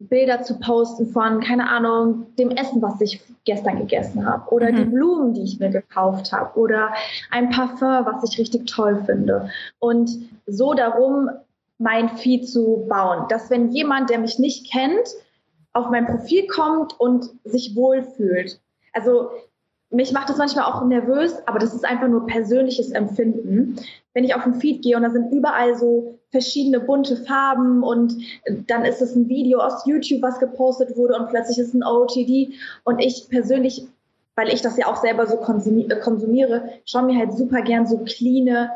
[0.00, 4.76] Bilder zu posten von, keine Ahnung, dem Essen, was ich gestern gegessen habe oder mhm.
[4.76, 6.90] die Blumen, die ich mir gekauft habe oder
[7.30, 9.48] ein Parfum, was ich richtig toll finde.
[9.78, 10.10] Und
[10.46, 11.30] so darum,
[11.78, 15.08] mein Feed zu bauen, dass wenn jemand, der mich nicht kennt,
[15.72, 18.60] auf mein Profil kommt und sich wohlfühlt.
[18.92, 19.30] Also
[19.90, 23.76] mich macht das manchmal auch nervös, aber das ist einfach nur persönliches Empfinden.
[24.14, 28.16] Wenn ich auf den Feed gehe und da sind überall so verschiedene bunte Farben und
[28.66, 32.54] dann ist es ein Video aus YouTube, was gepostet wurde und plötzlich ist ein OTD
[32.84, 33.86] und ich persönlich,
[34.34, 38.70] weil ich das ja auch selber so konsumiere, schaue mir halt super gern so cleane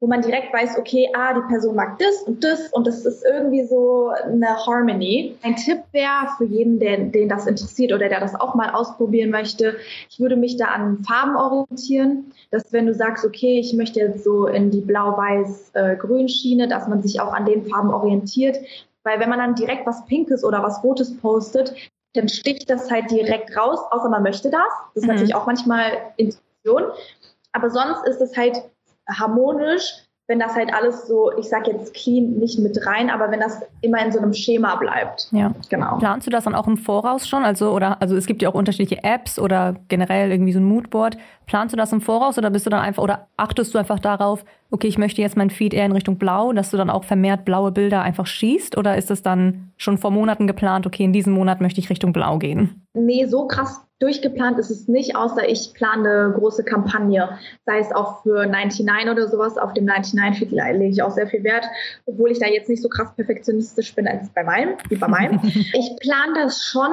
[0.00, 3.22] wo man direkt weiß, okay, ah, die Person mag das und das und das ist
[3.22, 5.36] irgendwie so eine Harmony.
[5.42, 9.30] Ein Tipp wäre für jeden, der, den das interessiert oder der das auch mal ausprobieren
[9.30, 9.76] möchte,
[10.08, 14.24] ich würde mich da an Farben orientieren, dass wenn du sagst, okay, ich möchte jetzt
[14.24, 18.56] so in die blau-weiß-grün-Schiene, dass man sich auch an den Farben orientiert,
[19.04, 21.74] weil wenn man dann direkt was Pinkes oder was Rotes postet,
[22.14, 24.62] dann sticht das halt direkt raus, außer man möchte das.
[24.94, 25.08] Das ist mhm.
[25.08, 26.84] natürlich auch manchmal Intention.
[27.52, 28.62] Aber sonst ist es halt
[29.18, 29.92] harmonisch,
[30.30, 33.62] wenn das halt alles so, ich sag jetzt clean nicht mit rein, aber wenn das
[33.80, 35.26] immer in so einem Schema bleibt.
[35.32, 35.98] Ja, genau.
[35.98, 37.44] Planst du das dann auch im Voraus schon?
[37.44, 41.18] Also, oder, also es gibt ja auch unterschiedliche Apps oder generell irgendwie so ein Moodboard.
[41.46, 44.44] Planst du das im Voraus oder bist du dann einfach, oder achtest du einfach darauf,
[44.70, 47.44] okay, ich möchte jetzt mein Feed eher in Richtung blau, dass du dann auch vermehrt
[47.44, 48.76] blaue Bilder einfach schießt?
[48.76, 52.12] Oder ist es dann schon vor Monaten geplant, okay, in diesem Monat möchte ich Richtung
[52.12, 52.86] blau gehen?
[52.94, 57.92] Nee, so krass durchgeplant ist es nicht, außer ich plane eine große Kampagne, sei es
[57.92, 59.58] auch für 99 oder sowas.
[59.58, 61.66] Auf dem 99 lege ich auch sehr viel Wert,
[62.06, 65.40] obwohl ich da jetzt nicht so krass perfektionistisch bin als bei meinem, wie bei meinem.
[65.44, 66.90] ich plane das schon,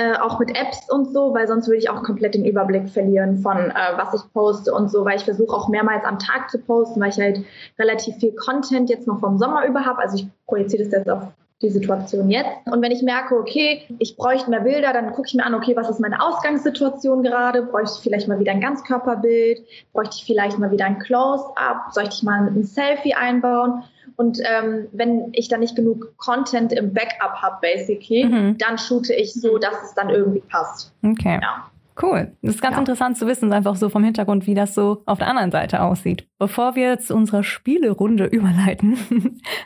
[0.00, 3.36] äh, auch mit Apps und so, weil sonst würde ich auch komplett den Überblick verlieren
[3.36, 6.58] von äh, was ich poste und so, weil ich versuche auch mehrmals am Tag zu
[6.58, 7.44] posten, weil ich halt
[7.78, 9.98] relativ viel Content jetzt noch vom Sommer über habe.
[9.98, 11.24] Also ich projiziere das jetzt auf
[11.62, 12.66] die Situation jetzt.
[12.66, 15.76] Und wenn ich merke, okay, ich bräuchte mehr Bilder, dann gucke ich mir an, okay,
[15.76, 17.62] was ist meine Ausgangssituation gerade?
[17.62, 19.62] Bräuchte ich vielleicht mal wieder ein Ganzkörperbild?
[19.92, 21.92] Bräuchte ich vielleicht mal wieder ein Close-up?
[21.92, 23.82] Sollte ich mal ein Selfie einbauen?
[24.16, 28.58] Und ähm, wenn ich dann nicht genug Content im Backup habe, basically, mhm.
[28.58, 30.92] dann shoote ich so, dass es dann irgendwie passt.
[31.02, 31.38] Okay.
[31.42, 31.69] Ja.
[32.00, 32.36] Cool.
[32.42, 32.80] Das ist ganz ja.
[32.80, 36.26] interessant zu wissen, einfach so vom Hintergrund, wie das so auf der anderen Seite aussieht.
[36.38, 38.98] Bevor wir zu unserer Spielerunde überleiten,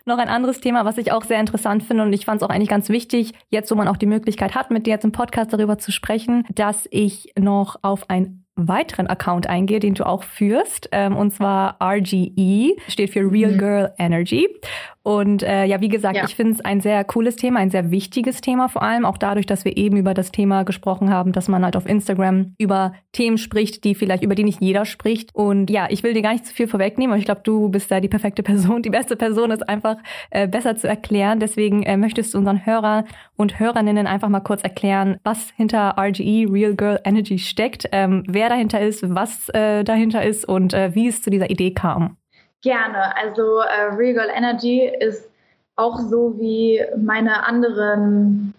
[0.05, 2.53] noch ein anderes Thema, was ich auch sehr interessant finde und ich fand es auch
[2.53, 5.53] eigentlich ganz wichtig, jetzt wo man auch die Möglichkeit hat, mit dir jetzt im Podcast
[5.53, 10.89] darüber zu sprechen, dass ich noch auf ein weiteren Account eingehe, den du auch führst,
[10.93, 13.59] ähm, und zwar RGE, steht für Real mhm.
[13.59, 14.49] Girl Energy.
[15.05, 16.25] Und äh, ja, wie gesagt, ja.
[16.25, 19.45] ich finde es ein sehr cooles Thema, ein sehr wichtiges Thema, vor allem auch dadurch,
[19.45, 23.37] dass wir eben über das Thema gesprochen haben, dass man halt auf Instagram über Themen
[23.37, 25.35] spricht, die vielleicht über die nicht jeder spricht.
[25.35, 27.90] Und ja, ich will dir gar nicht zu viel vorwegnehmen, aber ich glaube, du bist
[27.90, 28.81] da die perfekte Person.
[28.81, 29.97] Die beste Person ist einfach
[30.31, 31.38] äh, besser zu erklären.
[31.38, 33.05] Deswegen äh, möchtest du unseren Hörer
[33.37, 38.49] und Hörerinnen einfach mal kurz erklären, was hinter RGE Real Girl Energy steckt, ähm, wer
[38.49, 42.17] dahinter ist, was äh, dahinter ist und äh, wie es zu dieser Idee kam.
[42.64, 43.14] Gerne.
[43.14, 45.29] Also äh, Real Energy ist
[45.77, 48.55] auch so wie meine anderen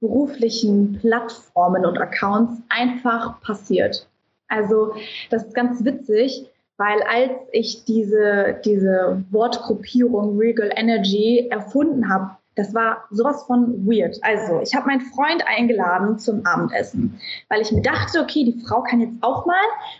[0.00, 4.08] beruflichen Plattformen und Accounts einfach passiert.
[4.48, 4.94] Also
[5.28, 6.46] das ist ganz witzig,
[6.78, 14.18] weil als ich diese, diese Wortgruppierung Regal Energy erfunden habe, das war sowas von weird.
[14.22, 17.18] Also, ich habe meinen Freund eingeladen zum Abendessen,
[17.48, 19.54] weil ich mir dachte, okay, die Frau kann jetzt auch mal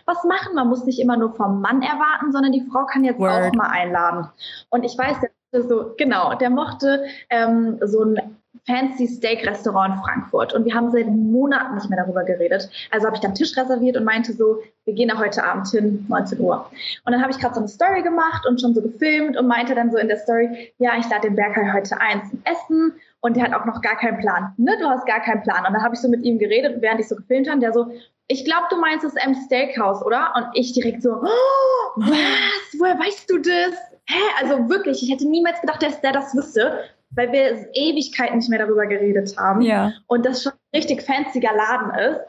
[0.05, 0.53] was machen.
[0.53, 3.31] Man muss nicht immer nur vom Mann erwarten, sondern die Frau kann jetzt Word.
[3.31, 4.29] auch mal einladen.
[4.69, 10.53] Und ich weiß, der so, genau, der mochte ähm, so ein fancy Steak-Restaurant in Frankfurt.
[10.53, 12.69] Und wir haben seit Monaten nicht mehr darüber geredet.
[12.91, 16.05] Also habe ich dann Tisch reserviert und meinte so, wir gehen da heute Abend hin,
[16.09, 16.69] 19 Uhr.
[17.05, 19.75] Und dann habe ich gerade so eine Story gemacht und schon so gefilmt und meinte
[19.75, 23.35] dann so in der Story, ja, ich lade den Berger heute ein zum Essen und
[23.35, 24.53] der hat auch noch gar keinen Plan.
[24.57, 25.65] Ne, du hast gar keinen Plan.
[25.65, 27.87] Und dann habe ich so mit ihm geredet, während ich so gefilmt habe, der so,
[28.27, 30.33] ich glaube, du meinst das M Steakhouse, oder?
[30.35, 32.79] Und ich direkt so, oh, was?
[32.79, 33.75] Woher weißt du das?
[34.07, 34.21] Hä?
[34.41, 36.79] Also wirklich, ich hätte niemals gedacht, dass der das wüsste
[37.15, 39.61] weil wir Ewigkeiten nicht mehr darüber geredet haben.
[39.61, 39.93] Ja.
[40.07, 42.21] Und das schon ein richtig fanziger Laden ist.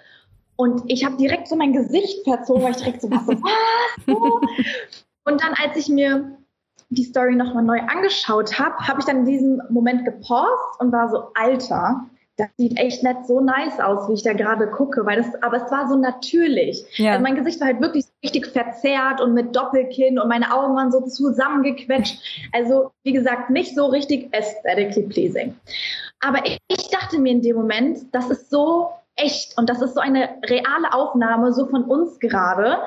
[0.56, 5.04] Und ich habe direkt so mein Gesicht verzogen, weil ich direkt so was so, was?
[5.24, 6.36] Und dann, als ich mir
[6.90, 11.08] die Story nochmal neu angeschaut habe, habe ich dann in diesem Moment gepaust und war
[11.08, 12.04] so, Alter,
[12.36, 15.58] das sieht echt nicht so nice aus, wie ich da gerade gucke, weil das, aber
[15.58, 16.84] es war so natürlich.
[16.96, 17.12] Ja.
[17.12, 20.90] Also mein Gesicht war halt wirklich richtig verzerrt und mit Doppelkinn und meine Augen waren
[20.90, 22.48] so zusammengequetscht.
[22.52, 25.54] Also, wie gesagt, nicht so richtig aesthetically pleasing.
[26.20, 29.94] Aber ich, ich dachte mir in dem Moment, das ist so echt und das ist
[29.94, 32.78] so eine reale Aufnahme, so von uns gerade.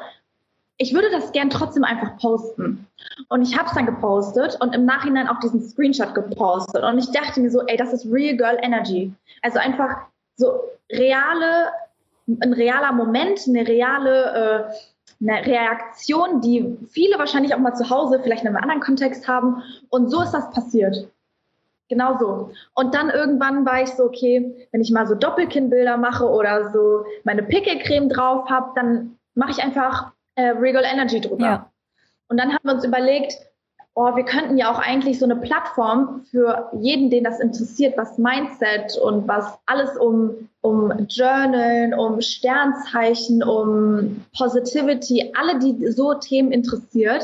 [0.77, 2.87] Ich würde das gern trotzdem einfach posten.
[3.29, 6.83] Und ich habe es dann gepostet und im Nachhinein auch diesen Screenshot gepostet.
[6.83, 9.13] Und ich dachte mir so, ey, das ist Real Girl Energy.
[9.41, 9.97] Also einfach
[10.35, 10.59] so
[10.91, 11.71] reale,
[12.27, 14.73] ein realer Moment, eine reale äh,
[15.21, 19.63] eine Reaktion, die viele wahrscheinlich auch mal zu Hause vielleicht in einem anderen Kontext haben.
[19.89, 21.07] Und so ist das passiert.
[21.87, 22.51] Genau so.
[22.73, 27.05] Und dann irgendwann war ich so, okay, wenn ich mal so Doppelkinnbilder mache oder so
[27.23, 31.45] meine Pickelcreme drauf habe, dann mache ich einfach äh, Regal Energy drüber.
[31.45, 31.71] Ja.
[32.27, 33.33] Und dann haben wir uns überlegt,
[33.95, 38.17] oh, wir könnten ja auch eigentlich so eine Plattform für jeden, den das interessiert, was
[38.17, 46.51] Mindset und was alles um, um Journalen, um Sternzeichen, um Positivity, alle, die so Themen
[46.51, 47.23] interessiert,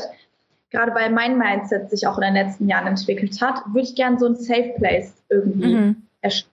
[0.70, 4.18] gerade weil mein Mindset sich auch in den letzten Jahren entwickelt hat, würde ich gerne
[4.18, 6.02] so ein Safe Place irgendwie mhm.
[6.22, 6.51] erstellen.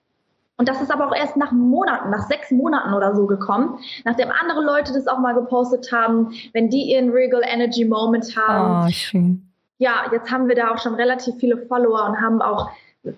[0.60, 4.28] Und das ist aber auch erst nach Monaten, nach sechs Monaten oder so gekommen, nachdem
[4.30, 8.86] andere Leute das auch mal gepostet haben, wenn die ihren Regal Energy Moment haben.
[8.86, 9.40] Oh, schön.
[9.78, 12.68] Ja, jetzt haben wir da auch schon relativ viele Follower und haben auch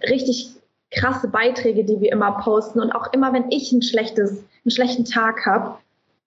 [0.08, 0.54] richtig
[0.92, 2.80] krasse Beiträge, die wir immer posten.
[2.80, 4.30] Und auch immer, wenn ich ein schlechtes,
[4.64, 5.78] einen schlechten Tag habe,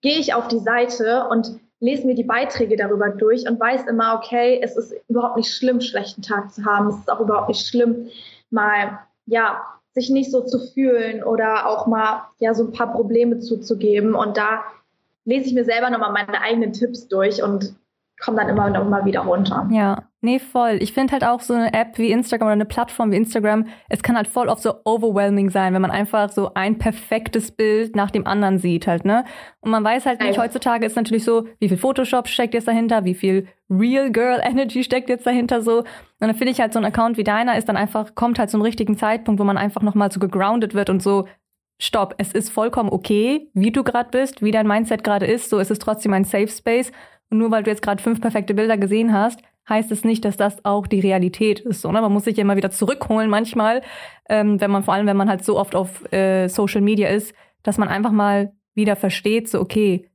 [0.02, 4.20] gehe ich auf die Seite und lese mir die Beiträge darüber durch und weiß immer,
[4.22, 6.88] okay, es ist überhaupt nicht schlimm, einen schlechten Tag zu haben.
[6.88, 8.08] Es ist auch überhaupt nicht schlimm,
[8.50, 9.62] mal, ja,
[9.96, 14.14] sich nicht so zu fühlen oder auch mal, ja, so ein paar Probleme zuzugeben.
[14.14, 14.60] Und da
[15.24, 17.74] lese ich mir selber nochmal meine eigenen Tipps durch und
[18.22, 19.66] komme dann immer und immer wieder runter.
[19.72, 20.78] Ja, nee, voll.
[20.80, 24.02] Ich finde halt auch so eine App wie Instagram oder eine Plattform wie Instagram, es
[24.02, 28.10] kann halt voll oft so overwhelming sein, wenn man einfach so ein perfektes Bild nach
[28.10, 29.24] dem anderen sieht halt, ne?
[29.60, 33.04] Und man weiß halt nicht, heutzutage ist natürlich so, wie viel Photoshop steckt jetzt dahinter,
[33.04, 35.78] wie viel Real Girl Energy steckt jetzt dahinter so.
[35.78, 35.86] Und
[36.18, 38.62] dann finde ich halt so ein Account wie deiner ist dann einfach, kommt halt zum
[38.62, 41.26] richtigen Zeitpunkt, wo man einfach nochmal so gegroundet wird und so,
[41.78, 45.58] stopp, es ist vollkommen okay, wie du gerade bist, wie dein Mindset gerade ist, so
[45.60, 46.90] ist es trotzdem ein Safe Space
[47.30, 50.36] und nur weil du jetzt gerade fünf perfekte Bilder gesehen hast, heißt es nicht, dass
[50.36, 51.84] das auch die Realität ist.
[51.84, 52.00] Oder?
[52.00, 53.82] Man muss sich ja immer wieder zurückholen manchmal,
[54.28, 57.34] ähm, wenn man vor allem, wenn man halt so oft auf äh, Social Media ist,
[57.62, 60.08] dass man einfach mal wieder versteht, so okay,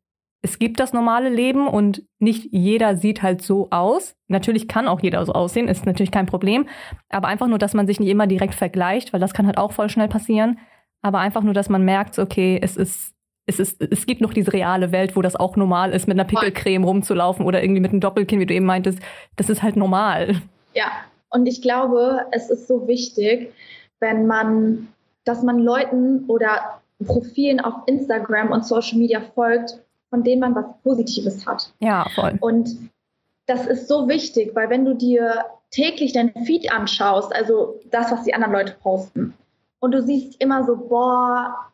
[0.43, 4.15] es gibt das normale Leben und nicht jeder sieht halt so aus.
[4.27, 6.67] Natürlich kann auch jeder so aussehen, ist natürlich kein Problem.
[7.09, 9.71] Aber einfach nur, dass man sich nicht immer direkt vergleicht, weil das kann halt auch
[9.71, 10.57] voll schnell passieren.
[11.03, 13.13] Aber einfach nur, dass man merkt, okay, es ist
[13.45, 16.27] es, ist, es gibt noch diese reale Welt, wo das auch normal ist, mit einer
[16.27, 18.99] Pickelcreme rumzulaufen oder irgendwie mit einem Doppelkinn, wie du eben meintest.
[19.35, 20.41] Das ist halt normal.
[20.73, 20.91] Ja,
[21.29, 23.53] und ich glaube, es ist so wichtig,
[23.99, 24.87] wenn man,
[25.25, 30.65] dass man Leuten oder Profilen auf Instagram und Social Media folgt, von denen man was
[30.83, 31.73] Positives hat.
[31.79, 32.37] Ja, voll.
[32.41, 32.89] Und
[33.47, 38.23] das ist so wichtig, weil wenn du dir täglich deinen Feed anschaust, also das, was
[38.23, 39.33] die anderen Leute posten,
[39.79, 41.70] und du siehst immer so, boah,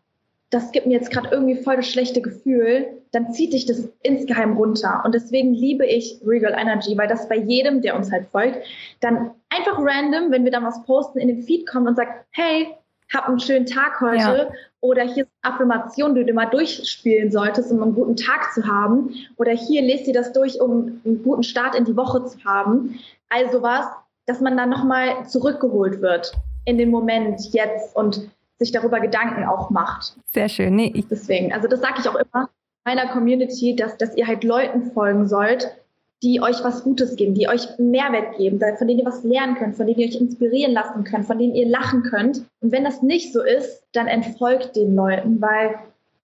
[0.50, 4.56] das gibt mir jetzt gerade irgendwie voll das schlechte Gefühl, dann zieht dich das insgeheim
[4.56, 5.02] runter.
[5.04, 8.60] Und deswegen liebe ich Regal Energy, weil das bei jedem, der uns halt folgt,
[9.02, 12.68] dann einfach random, wenn wir dann was posten, in den Feed kommt und sagt, hey,
[13.14, 14.18] hab einen schönen Tag heute.
[14.18, 14.52] Ja.
[14.82, 18.68] Oder hier ist eine Affirmation, die du mal durchspielen solltest, um einen guten Tag zu
[18.68, 19.14] haben.
[19.38, 23.00] Oder hier lest dir das durch, um einen guten Start in die Woche zu haben.
[23.30, 23.86] Also was,
[24.26, 26.34] dass man dann nochmal zurückgeholt wird
[26.66, 30.15] in den Moment jetzt und sich darüber Gedanken auch macht.
[30.34, 30.76] Sehr schön.
[30.76, 32.50] Nee, ich Deswegen, also das sage ich auch immer
[32.86, 35.76] meiner Community, dass, dass ihr halt Leuten folgen sollt,
[36.24, 39.76] die euch was Gutes geben, die euch Mehrwert geben, von denen ihr was lernen könnt,
[39.76, 42.43] von denen ihr euch inspirieren lassen könnt, von denen ihr lachen könnt.
[42.62, 45.76] Und wenn das nicht so ist, dann entfolgt den Leuten, weil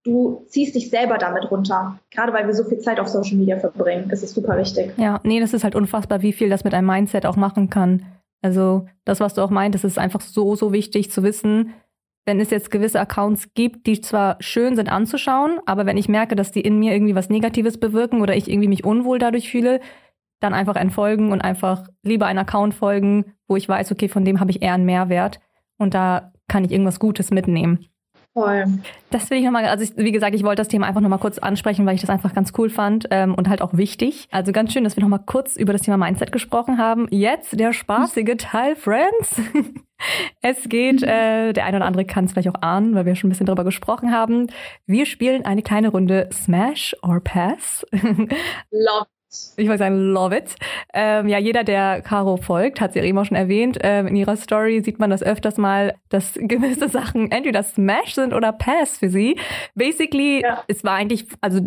[0.03, 1.99] du ziehst dich selber damit runter.
[2.11, 4.09] Gerade weil wir so viel Zeit auf Social Media verbringen.
[4.09, 4.93] Es ist super wichtig.
[4.97, 8.05] Ja, nee, das ist halt unfassbar, wie viel das mit einem Mindset auch machen kann.
[8.41, 11.73] Also das, was du auch meintest, ist einfach so, so wichtig zu wissen,
[12.25, 16.35] wenn es jetzt gewisse Accounts gibt, die zwar schön sind anzuschauen, aber wenn ich merke,
[16.35, 19.81] dass die in mir irgendwie was Negatives bewirken oder ich irgendwie mich unwohl dadurch fühle,
[20.39, 24.39] dann einfach entfolgen und einfach lieber einen Account folgen, wo ich weiß, okay, von dem
[24.39, 25.39] habe ich eher einen Mehrwert
[25.77, 27.87] und da kann ich irgendwas Gutes mitnehmen.
[28.33, 28.65] Voll.
[29.11, 31.37] Das will ich nochmal, also ich, wie gesagt, ich wollte das Thema einfach nochmal kurz
[31.37, 34.27] ansprechen, weil ich das einfach ganz cool fand ähm, und halt auch wichtig.
[34.31, 37.07] Also ganz schön, dass wir nochmal kurz über das Thema Mindset gesprochen haben.
[37.11, 39.39] Jetzt der spaßige Teil, Friends.
[40.41, 43.27] es geht, äh, der eine oder andere kann es vielleicht auch ahnen, weil wir schon
[43.27, 44.47] ein bisschen drüber gesprochen haben.
[44.87, 47.85] Wir spielen eine kleine Runde Smash or Pass.
[48.71, 49.12] Love
[49.57, 50.55] ich wollte sagen, love it.
[50.93, 53.77] Ähm, ja, jeder, der Caro folgt, hat sie ja eben auch schon erwähnt.
[53.81, 58.33] Ähm, in ihrer Story sieht man das öfters mal, dass gewisse Sachen entweder Smash sind
[58.33, 59.37] oder Pass für sie.
[59.75, 60.63] Basically, ja.
[60.67, 61.61] es war eigentlich, also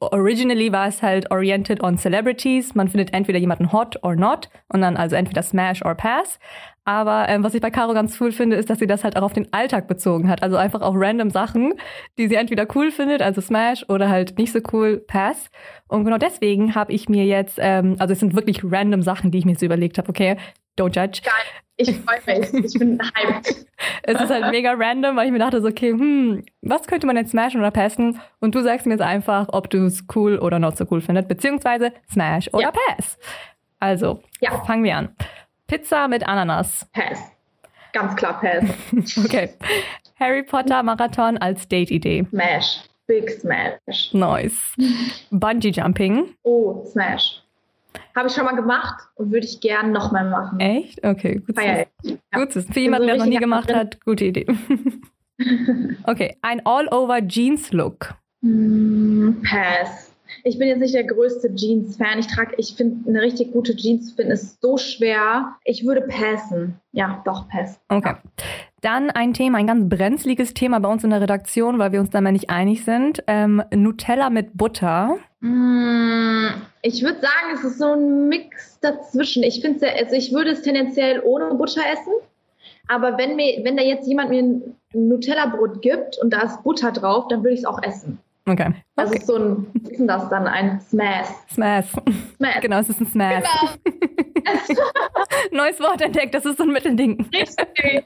[0.00, 2.74] originally war es halt oriented on celebrities.
[2.74, 6.38] Man findet entweder jemanden hot or not und dann also entweder smash or pass.
[6.84, 9.22] Aber ähm, was ich bei Caro ganz cool finde, ist, dass sie das halt auch
[9.22, 10.42] auf den Alltag bezogen hat.
[10.42, 11.74] Also einfach auf random Sachen,
[12.18, 15.50] die sie entweder cool findet, also Smash, oder halt nicht so cool, Pass.
[15.88, 19.38] Und genau deswegen habe ich mir jetzt, ähm, also es sind wirklich random Sachen, die
[19.38, 20.36] ich mir so überlegt habe, okay,
[20.78, 21.22] don't judge.
[21.22, 21.32] Geil.
[21.76, 22.52] Ich freue mich.
[22.66, 23.46] Ich bin hyped.
[24.02, 27.16] es ist halt mega random, weil ich mir dachte so, okay, hm, was könnte man
[27.16, 28.20] jetzt smashen oder passen?
[28.40, 31.28] Und du sagst mir jetzt einfach, ob du es cool oder not so cool findest,
[31.28, 32.72] beziehungsweise smash oder Ja.
[32.72, 33.18] pass.
[33.78, 34.62] Also, Ja.
[34.64, 35.16] fangen wir an.
[35.66, 36.86] Pizza mit Ananas.
[36.92, 37.18] Pass.
[37.94, 38.64] Ganz klar Pass.
[39.24, 39.50] Okay.
[40.18, 42.26] Harry Potter Marathon als Date-Idee.
[42.28, 42.82] Smash.
[43.06, 44.12] Big Smash.
[44.12, 44.74] Nice.
[45.30, 46.34] Bungee Jumping.
[46.42, 47.42] Oh, Smash.
[48.16, 50.60] Habe ich schon mal gemacht und würde ich gern nochmal machen.
[50.60, 51.04] Echt?
[51.04, 51.64] Okay, gut ich.
[51.64, 52.16] Ja.
[52.38, 52.52] Gut.
[52.52, 53.76] Für jemanden, so der es noch nie gemacht drin.
[53.76, 54.46] hat, gute Idee.
[56.04, 58.14] okay, ein All-Over-Jeans-Look.
[58.42, 60.10] Mm, Pass.
[60.44, 62.18] Ich bin jetzt nicht der größte Jeans-Fan.
[62.18, 65.56] Ich trage, ich finde, eine richtig gute Jeans zu finden ist so schwer.
[65.64, 66.80] Ich würde passen.
[66.92, 67.80] Ja, doch, pass.
[67.88, 68.14] Okay.
[68.80, 72.10] Dann ein Thema, ein ganz brenzliges Thema bei uns in der Redaktion, weil wir uns
[72.10, 73.22] da mal nicht einig sind.
[73.26, 75.16] Ähm, Nutella mit Butter.
[75.40, 76.48] Mm,
[76.82, 79.42] Ich würde sagen, es ist so ein Mix dazwischen.
[79.42, 82.12] Ich finde, also ich würde es tendenziell ohne Butter essen.
[82.88, 84.62] Aber wenn mir, wenn da jetzt jemand mir ein
[84.94, 88.18] Nutella-Brot gibt und da ist Butter drauf, dann würde ich es auch essen.
[88.46, 88.72] Okay.
[88.96, 89.22] Also okay.
[89.24, 90.46] so ein, was ist denn das dann?
[90.46, 91.26] Ein Smash.
[91.52, 91.86] Smash.
[92.36, 92.54] Smash.
[92.62, 93.44] Genau, es ist ein Smash.
[93.44, 93.96] Genau.
[95.52, 97.28] Neues Wort entdeckt, das ist so ein Mittelding.
[97.32, 98.04] Richtig.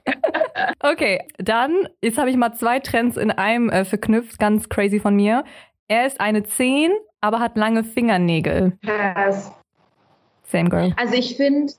[0.81, 5.17] Okay, dann, jetzt habe ich mal zwei Trends in einem äh, verknüpft, ganz crazy von
[5.17, 5.45] mir.
[5.89, 8.79] Er ist eine 10, aber hat lange Fingernägel.
[8.83, 9.53] Pass.
[10.45, 10.95] Same girl.
[10.97, 11.73] Also ich finde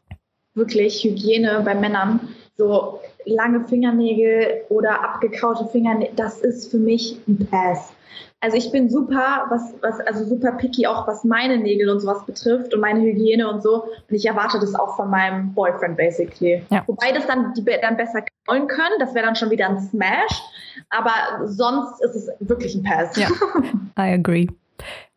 [0.54, 7.48] wirklich Hygiene bei Männern, so lange Fingernägel oder abgekaute Fingernägel, das ist für mich ein
[7.50, 7.94] Pass.
[8.42, 12.26] Also ich bin super, was, was, also super picky, auch was meine Nägel und sowas
[12.26, 13.84] betrifft und meine Hygiene und so.
[13.84, 16.64] Und ich erwarte das auch von meinem Boyfriend basically.
[16.70, 16.84] Ja.
[16.86, 20.44] Wobei das dann die dann besser kraulen können, das wäre dann schon wieder ein Smash.
[20.92, 23.16] Aber sonst ist es wirklich ein Pass.
[23.18, 23.30] Ja.
[23.98, 24.48] I agree.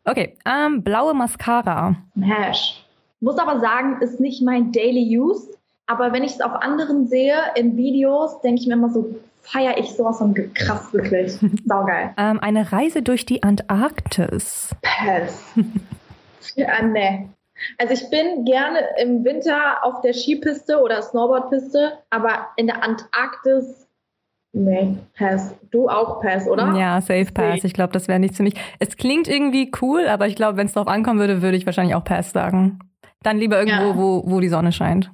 [0.05, 1.97] Okay, ähm, blaue Mascara.
[2.13, 2.83] Smash.
[3.19, 5.49] Muss aber sagen, ist nicht mein Daily Use.
[5.89, 9.77] Aber wenn ich es auf anderen sehe, in Videos, denke ich mir immer so, feiere
[9.79, 11.35] ich sowas von krass, wirklich.
[11.65, 12.11] Saugeil.
[12.15, 14.69] Ähm, eine Reise durch die Antarktis.
[14.83, 15.43] Pass.
[16.55, 17.27] ja, nee.
[17.79, 23.87] Also ich bin gerne im Winter auf der Skipiste oder Snowboardpiste, aber in der Antarktis,
[24.53, 25.55] nee, Pass.
[25.71, 26.73] Du auch Pass, oder?
[26.77, 27.63] Ja, Safe Pass.
[27.63, 28.53] Ich glaube, das wäre nicht für mich.
[28.77, 31.95] Es klingt irgendwie cool, aber ich glaube, wenn es darauf ankommen würde, würde ich wahrscheinlich
[31.95, 32.77] auch Pass sagen.
[33.23, 33.97] Dann lieber irgendwo, Ja.
[33.97, 35.11] wo, wo die Sonne scheint.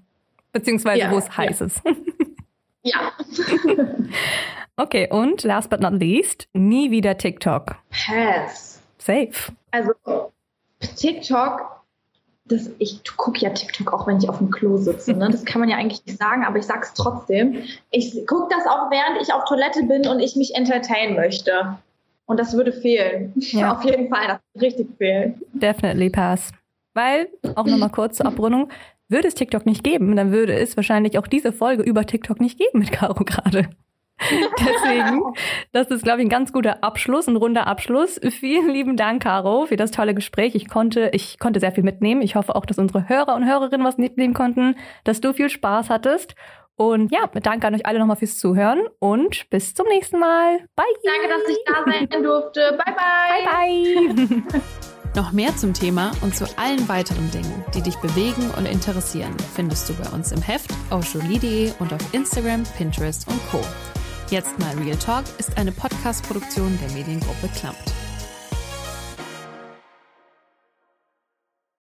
[0.56, 1.38] Beziehungsweise Ja, wo es ja.
[1.38, 1.82] heiß ist.
[2.88, 3.12] Ja.
[4.78, 7.78] Okay, und last but not least, nie wieder TikTok.
[7.90, 8.82] Pass.
[8.98, 9.32] Safe.
[9.72, 9.94] Also
[10.98, 11.82] TikTok,
[12.44, 15.14] das, ich gucke ja TikTok auch, wenn ich auf dem Klo sitze.
[15.14, 15.30] Ne?
[15.32, 17.64] Das kann man ja eigentlich nicht sagen, aber ich sag's trotzdem.
[17.92, 21.78] Ich gucke das auch, während ich auf Toilette bin und ich mich entertainen möchte.
[22.26, 23.32] Und das würde fehlen.
[23.38, 23.74] Ja.
[23.78, 25.42] Auf jeden Fall, das würde richtig fehlen.
[25.54, 26.52] Definitely pass.
[26.94, 28.70] Weil, auch nochmal kurz zur Abrundung,
[29.08, 32.58] würde es TikTok nicht geben, dann würde es wahrscheinlich auch diese Folge über TikTok nicht
[32.58, 33.70] geben mit Caro gerade.
[34.22, 35.22] Deswegen,
[35.74, 38.20] das ist, glaube ich, ein ganz guter Abschluss, ein runder Abschluss.
[38.30, 40.56] Vielen lieben Dank, Caro, für das tolle Gespräch.
[40.56, 42.22] Ich konnte, ich konnte sehr viel mitnehmen.
[42.22, 45.90] Ich hoffe auch, dass unsere Hörer und Hörerinnen was mitnehmen konnten, dass du viel Spaß
[45.90, 46.36] hattest.
[46.78, 50.60] Und ja, danke an euch alle nochmal fürs Zuhören und bis zum nächsten Mal.
[50.76, 50.86] Bye.
[51.04, 52.78] Danke, dass ich da sein durfte.
[52.86, 54.16] Bye, bye.
[54.16, 54.62] Bye, bye.
[55.16, 59.88] Noch mehr zum Thema und zu allen weiteren Dingen, die dich bewegen und interessieren, findest
[59.88, 63.62] du bei uns im Heft auf jolie.de und auf Instagram, Pinterest und Co.
[64.30, 68.05] Jetzt mal Real Talk ist eine Podcast-Produktion der Mediengruppe Klammt.